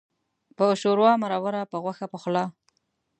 په 0.57 0.65
ښوروا 0.79 1.11
مروره، 1.21 1.61
په 1.71 1.77
غوښه 1.83 2.05
پخلا. 2.13 2.45